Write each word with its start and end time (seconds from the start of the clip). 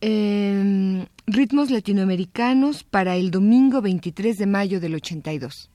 em, 0.00 1.06
ritmos 1.26 1.70
latinoamericanos 1.70 2.84
para 2.84 3.16
el 3.16 3.30
domingo 3.30 3.80
23 3.80 4.38
de 4.38 4.46
mayo 4.46 4.80
del 4.80 4.94
82. 4.94 5.70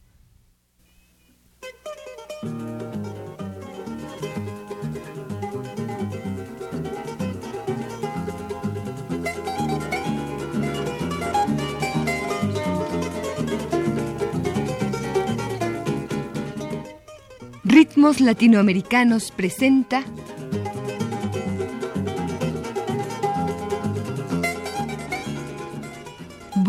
Ritmos 17.63 18.19
Latinoamericanos 18.19 19.31
presenta 19.31 20.03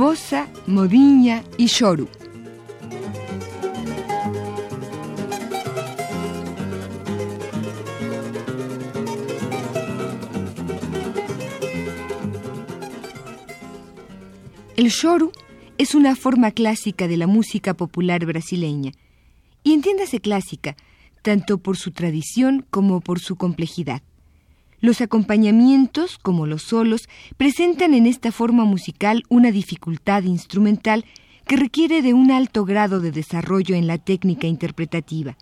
Bossa, 0.02 0.48
Modiña 0.66 1.44
y 1.58 1.66
Shoru. 1.66 2.08
El 14.76 14.88
shoru 14.88 15.30
es 15.78 15.94
una 15.94 16.16
forma 16.16 16.50
clásica 16.50 17.06
de 17.06 17.16
la 17.16 17.28
música 17.28 17.74
popular 17.74 18.26
brasileña. 18.26 18.90
Y 19.62 19.72
entiéndase 19.72 20.18
clásica, 20.18 20.74
tanto 21.22 21.58
por 21.58 21.76
su 21.76 21.92
tradición 21.92 22.66
como 22.70 23.02
por 23.02 23.20
su 23.20 23.36
complejidad. 23.36 24.02
Los 24.82 25.00
acompañamientos, 25.00 26.18
como 26.18 26.44
los 26.44 26.64
solos, 26.64 27.08
presentan 27.36 27.94
en 27.94 28.04
esta 28.04 28.32
forma 28.32 28.64
musical 28.64 29.22
una 29.28 29.52
dificultad 29.52 30.24
instrumental 30.24 31.04
que 31.46 31.56
requiere 31.56 32.02
de 32.02 32.14
un 32.14 32.32
alto 32.32 32.64
grado 32.64 32.98
de 32.98 33.12
desarrollo 33.12 33.76
en 33.76 33.86
la 33.86 33.98
técnica 33.98 34.48
interpretativa. 34.48 35.38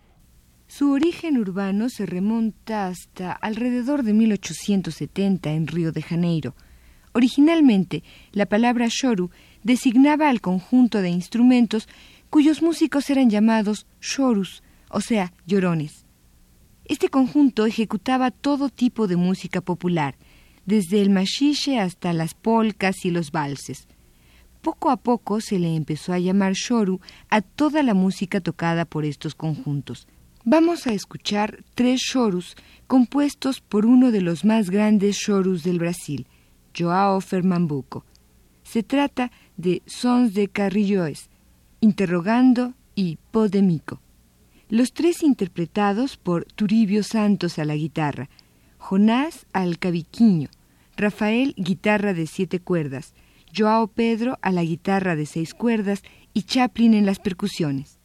Su 0.67 0.91
origen 0.91 1.39
urbano 1.39 1.89
se 1.89 2.05
remonta 2.05 2.85
hasta 2.85 3.31
alrededor 3.31 4.03
de 4.03 4.13
1870 4.13 5.49
en 5.49 5.65
Río 5.65 5.91
de 5.91 6.03
Janeiro. 6.03 6.53
Originalmente, 7.11 8.03
la 8.33 8.45
palabra 8.45 8.89
shoru 8.89 9.31
designaba 9.63 10.29
al 10.29 10.39
conjunto 10.39 11.01
de 11.01 11.09
instrumentos 11.09 11.89
cuyos 12.29 12.61
músicos 12.61 13.09
eran 13.09 13.31
llamados 13.31 13.87
chorus, 14.01 14.61
o 14.87 15.01
sea, 15.01 15.33
llorones. 15.47 16.00
Este 16.85 17.09
conjunto 17.09 17.65
ejecutaba 17.65 18.31
todo 18.31 18.69
tipo 18.69 19.07
de 19.07 19.15
música 19.15 19.61
popular, 19.61 20.15
desde 20.65 21.01
el 21.01 21.09
machiche 21.09 21.79
hasta 21.79 22.11
las 22.13 22.33
polcas 22.33 23.05
y 23.05 23.11
los 23.11 23.31
valses. 23.31 23.87
Poco 24.61 24.89
a 24.89 24.97
poco 24.97 25.41
se 25.41 25.57
le 25.57 25.75
empezó 25.75 26.13
a 26.13 26.19
llamar 26.19 26.53
choru 26.53 26.99
a 27.29 27.41
toda 27.41 27.83
la 27.83 27.93
música 27.93 28.41
tocada 28.41 28.85
por 28.85 29.05
estos 29.05 29.35
conjuntos. 29.35 30.07
Vamos 30.43 30.87
a 30.87 30.93
escuchar 30.93 31.63
tres 31.75 32.01
chorus 32.01 32.55
compuestos 32.87 33.61
por 33.61 33.85
uno 33.85 34.11
de 34.11 34.21
los 34.21 34.43
más 34.43 34.69
grandes 34.69 35.17
chorus 35.17 35.63
del 35.63 35.79
Brasil, 35.79 36.27
Joao 36.77 37.21
Fernambuco. 37.21 38.05
Se 38.63 38.83
trata 38.83 39.31
de 39.57 39.81
Sons 39.85 40.33
de 40.33 40.47
Carrilloes, 40.47 41.29
Interrogando 41.79 42.73
y 42.95 43.17
Podemico 43.31 43.99
los 44.71 44.93
tres 44.93 45.21
interpretados 45.21 46.15
por 46.15 46.45
Turibio 46.45 47.03
Santos 47.03 47.59
a 47.59 47.65
la 47.65 47.75
guitarra, 47.75 48.29
Jonás 48.77 49.45
al 49.51 49.77
cabiquiño, 49.77 50.47
Rafael 50.95 51.53
guitarra 51.57 52.13
de 52.13 52.25
siete 52.25 52.61
cuerdas, 52.61 53.13
Joao 53.53 53.87
Pedro 53.87 54.39
a 54.41 54.49
la 54.53 54.63
guitarra 54.63 55.17
de 55.17 55.25
seis 55.25 55.53
cuerdas 55.53 56.03
y 56.33 56.43
Chaplin 56.43 56.93
en 56.93 57.05
las 57.05 57.19
percusiones. 57.19 58.00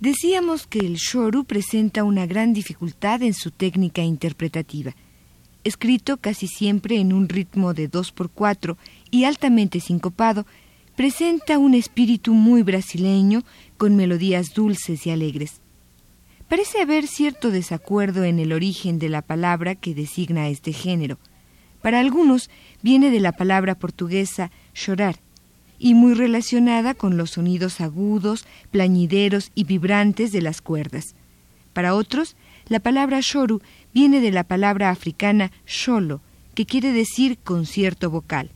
Notamos 0.00 0.68
que 0.68 0.78
el 0.78 0.94
shoru 0.94 1.44
presenta 1.44 2.04
una 2.04 2.24
gran 2.24 2.52
dificultad 2.52 3.20
en 3.22 3.34
su 3.34 3.50
técnica 3.50 4.02
interpretativa. 4.02 4.94
Escrito 5.64 6.18
casi 6.18 6.46
siempre 6.46 7.00
en 7.00 7.12
un 7.12 7.28
ritmo 7.28 7.74
de 7.74 7.90
2x4 7.90 8.76
y 9.10 9.24
altamente 9.24 9.80
sincopado, 9.80 10.46
presenta 10.94 11.58
un 11.58 11.74
espíritu 11.74 12.32
muy 12.32 12.62
brasileño 12.62 13.42
con 13.76 13.96
melodías 13.96 14.54
dulces 14.54 15.04
y 15.04 15.10
alegres. 15.10 15.60
Parece 16.48 16.80
haber 16.80 17.08
cierto 17.08 17.50
desacuerdo 17.50 18.22
en 18.22 18.38
el 18.38 18.52
origen 18.52 19.00
de 19.00 19.08
la 19.08 19.22
palabra 19.22 19.74
que 19.74 19.96
designa 19.96 20.48
este 20.48 20.72
género. 20.72 21.18
Para 21.82 21.98
algunos 21.98 22.50
viene 22.82 23.10
de 23.10 23.18
la 23.18 23.32
palabra 23.32 23.74
portuguesa 23.74 24.52
llorar, 24.74 25.16
y 25.78 25.94
muy 25.94 26.14
relacionada 26.14 26.94
con 26.94 27.16
los 27.16 27.32
sonidos 27.32 27.80
agudos, 27.80 28.46
plañideros 28.70 29.50
y 29.54 29.64
vibrantes 29.64 30.32
de 30.32 30.42
las 30.42 30.60
cuerdas. 30.60 31.14
Para 31.72 31.94
otros, 31.94 32.36
la 32.68 32.80
palabra 32.80 33.20
shoru 33.20 33.60
viene 33.94 34.20
de 34.20 34.30
la 34.30 34.44
palabra 34.44 34.90
africana 34.90 35.52
sholo, 35.66 36.20
que 36.54 36.66
quiere 36.66 36.92
decir 36.92 37.38
concierto 37.38 38.10
vocal. 38.10 38.50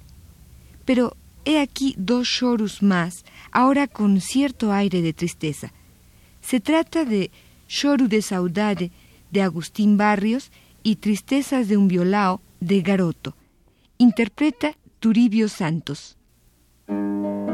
Pero 0.85 1.17
he 1.45 1.61
aquí 1.61 1.95
dos 1.97 2.27
shorus 2.27 2.83
más, 2.83 3.25
ahora 3.51 3.87
con 3.87 4.21
cierto 4.21 4.73
aire 4.73 5.03
de 5.03 5.13
tristeza. 5.13 5.73
Se 6.41 6.61
trata 6.61 7.05
de 7.05 7.31
Shoru 7.69 8.09
de 8.09 8.21
Saudade 8.21 8.91
de 9.31 9.43
Agustín 9.43 9.97
Barrios 9.97 10.51
y 10.83 10.97
Tristezas 10.97 11.69
de 11.69 11.77
un 11.77 11.89
violao 11.89 12.43
de 12.61 12.83
Garoto. 12.83 13.35
Interpreta 13.99 14.77
Turibio 14.99 15.49
Santos. 15.49 16.17
Una 16.93 17.52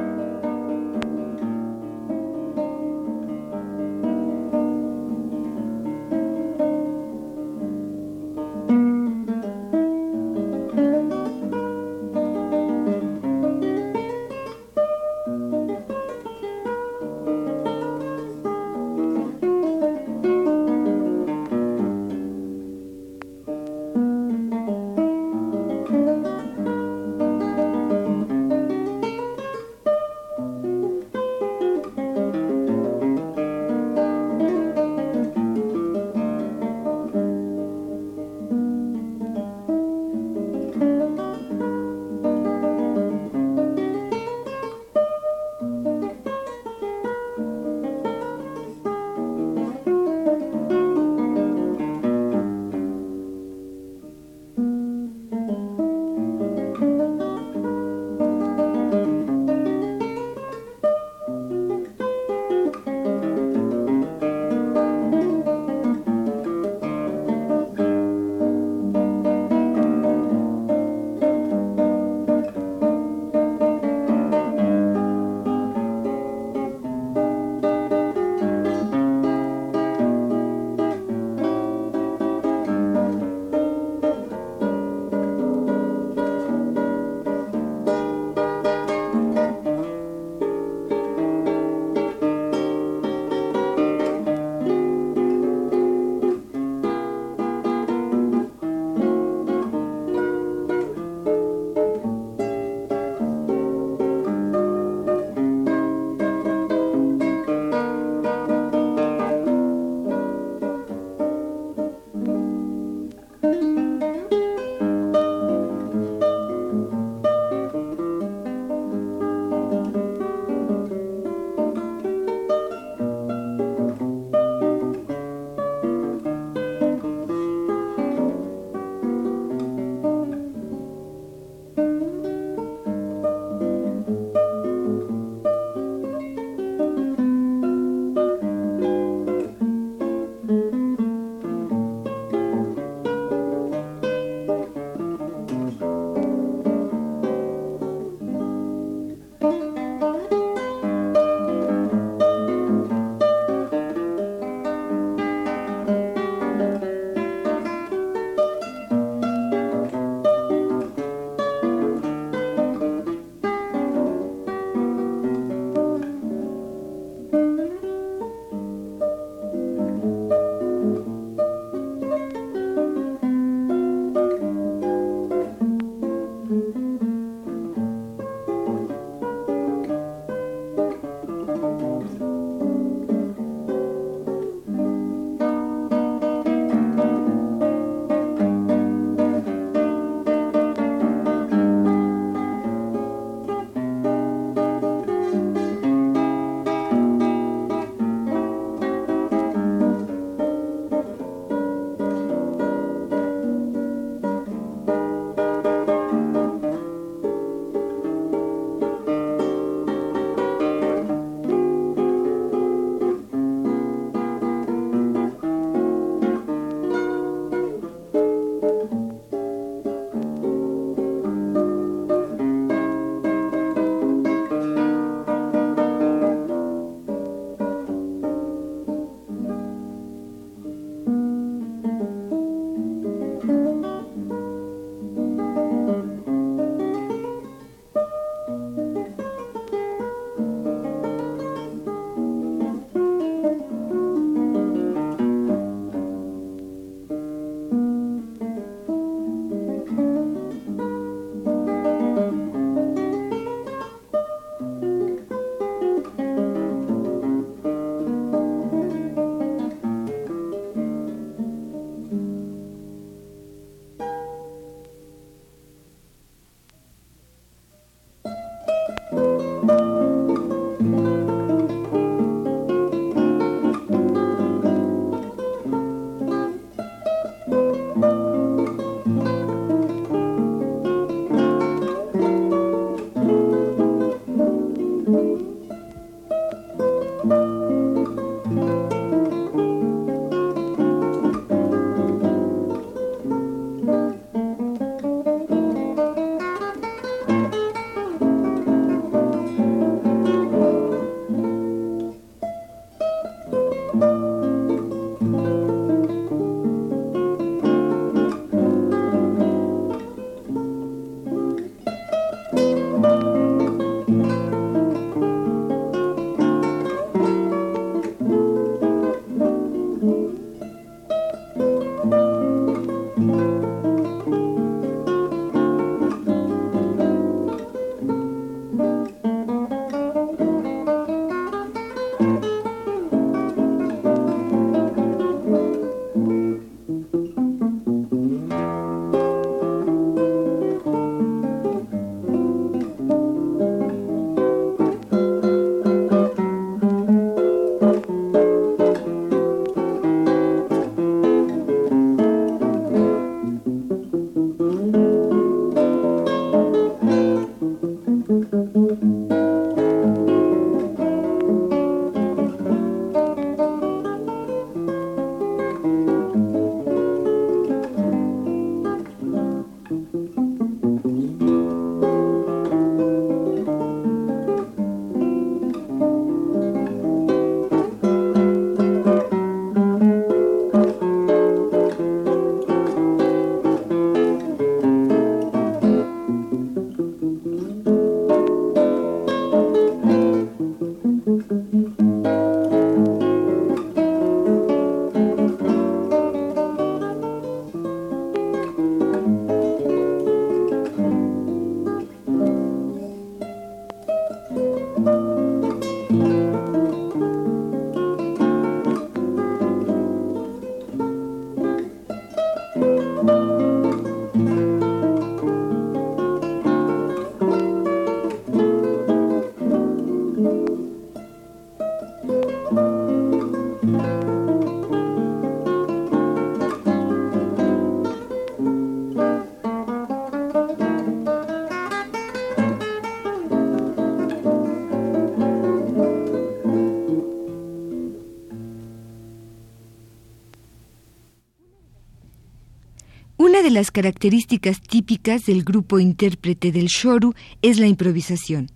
de 443.69 443.75
las 443.75 443.91
características 443.91 444.81
típicas 444.81 445.45
del 445.45 445.63
grupo 445.63 445.99
intérprete 445.99 446.73
del 446.73 446.87
shoru 446.87 447.35
es 447.61 447.79
la 447.79 447.87
improvisación. 447.87 448.71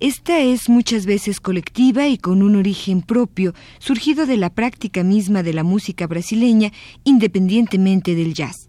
Esta 0.00 0.40
es 0.40 0.68
muchas 0.68 1.06
veces 1.06 1.38
colectiva 1.38 2.08
y 2.08 2.18
con 2.18 2.42
un 2.42 2.56
origen 2.56 3.02
propio, 3.02 3.54
surgido 3.78 4.26
de 4.26 4.36
la 4.36 4.50
práctica 4.50 5.04
misma 5.04 5.44
de 5.44 5.52
la 5.52 5.62
música 5.62 6.08
brasileña, 6.08 6.72
independientemente 7.04 8.16
del 8.16 8.34
jazz. 8.34 8.68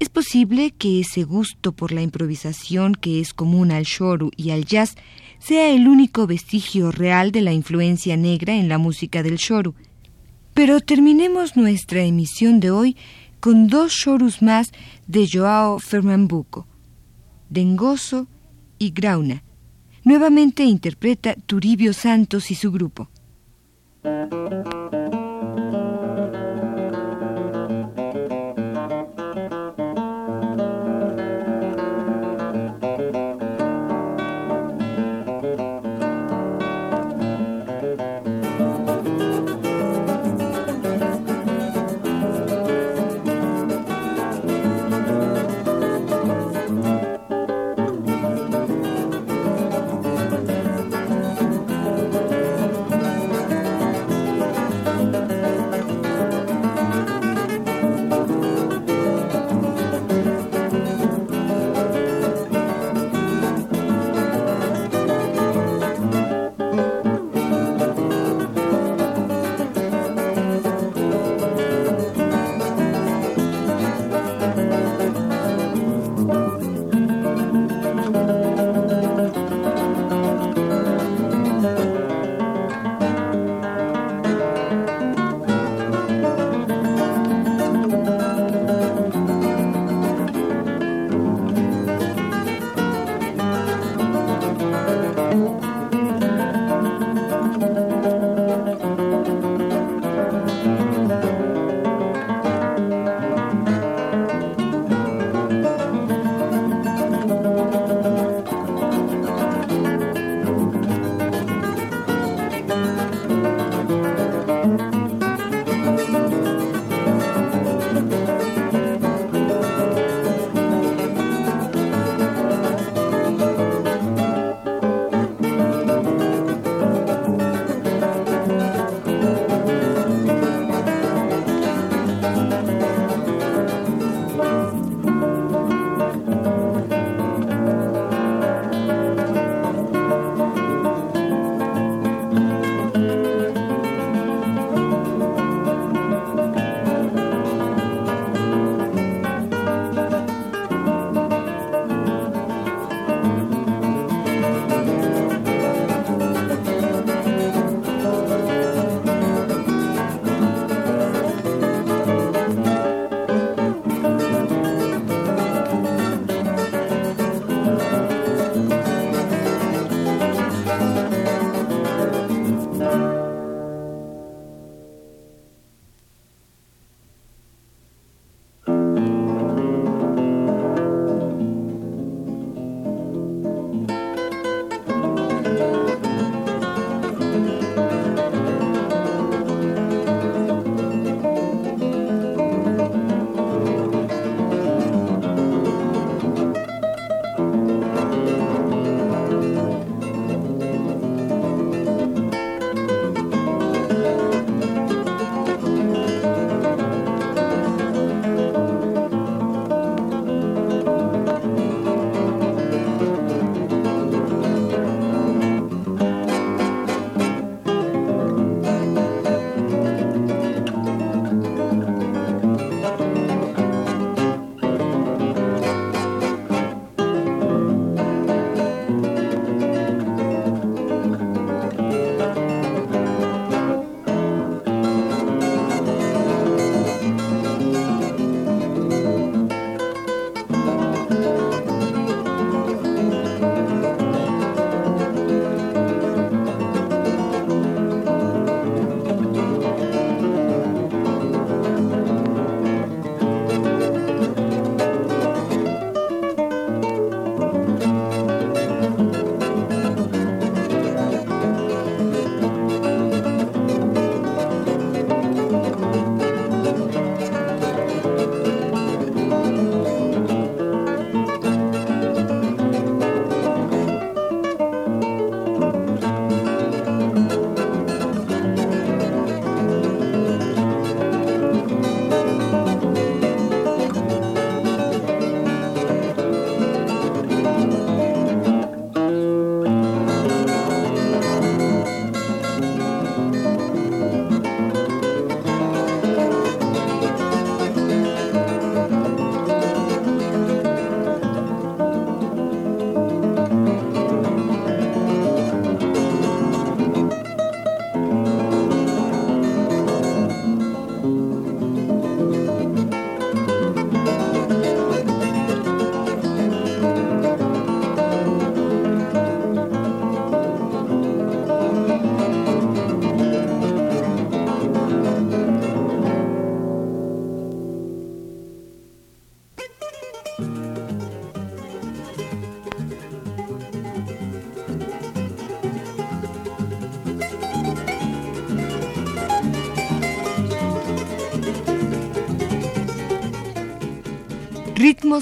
Es 0.00 0.08
posible 0.08 0.72
que 0.72 0.98
ese 0.98 1.22
gusto 1.22 1.70
por 1.70 1.92
la 1.92 2.02
improvisación 2.02 2.96
que 2.96 3.20
es 3.20 3.34
común 3.34 3.70
al 3.70 3.84
shoru 3.84 4.32
y 4.36 4.50
al 4.50 4.64
jazz 4.64 4.96
sea 5.38 5.70
el 5.70 5.86
único 5.86 6.26
vestigio 6.26 6.90
real 6.90 7.30
de 7.30 7.42
la 7.42 7.52
influencia 7.52 8.16
negra 8.16 8.56
en 8.56 8.68
la 8.68 8.78
música 8.78 9.22
del 9.22 9.36
shoru. 9.36 9.76
Pero 10.52 10.80
terminemos 10.80 11.56
nuestra 11.56 12.02
emisión 12.02 12.58
de 12.58 12.72
hoy 12.72 12.96
con 13.42 13.66
dos 13.66 13.92
chorus 13.92 14.40
más 14.40 14.70
de 15.08 15.28
Joao 15.28 15.80
Fernambuco, 15.80 16.68
Dengoso 17.50 18.28
y 18.78 18.92
Grauna. 18.92 19.42
Nuevamente 20.04 20.62
interpreta 20.62 21.34
Turibio 21.34 21.92
Santos 21.92 22.52
y 22.52 22.54
su 22.54 22.70
grupo. 22.70 23.10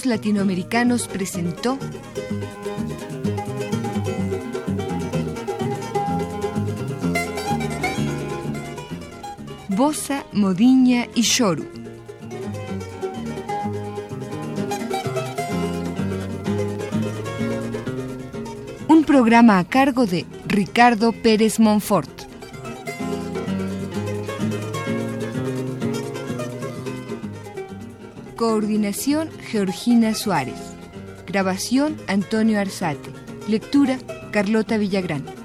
Latinoamericanos 0.06 1.08
presentó 1.08 1.78
Bosa, 9.68 10.24
Modiña 10.32 11.06
y 11.14 11.22
Choru. 11.22 11.66
Un 18.88 19.04
programa 19.04 19.58
a 19.58 19.64
cargo 19.64 20.06
de 20.06 20.26
Ricardo 20.46 21.12
Pérez 21.12 21.58
Monfort. 21.58 22.29
Coordinación 28.40 29.28
Georgina 29.50 30.14
Suárez. 30.14 30.58
Grabación 31.26 31.98
Antonio 32.08 32.58
Arzate. 32.58 33.10
Lectura 33.46 33.98
Carlota 34.32 34.78
Villagrán. 34.78 35.39